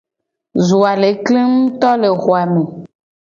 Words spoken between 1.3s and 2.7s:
nguto le xo a me.